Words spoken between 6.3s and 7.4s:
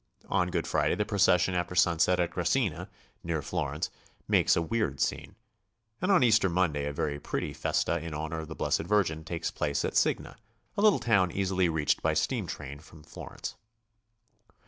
Monday a very